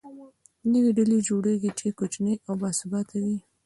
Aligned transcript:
نوې 0.73 0.91
ډلې 0.97 1.17
جوړېږي، 1.27 1.69
چې 1.79 1.87
کوچنۍ 1.97 2.35
او 2.47 2.53
باثباته 2.61 3.17
وي. 3.23 3.37